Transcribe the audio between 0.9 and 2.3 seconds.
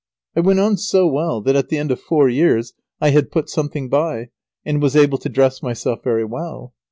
well that at the end of four